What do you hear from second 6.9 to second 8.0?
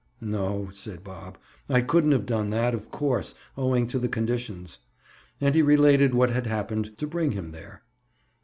to bring him there.